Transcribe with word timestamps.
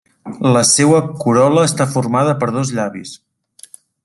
La 0.53 0.61
seua 0.69 1.01
corol·la 1.25 1.67
està 1.69 1.87
formada 1.97 2.35
per 2.41 2.53
dos 2.57 2.73
llavis. 2.79 3.17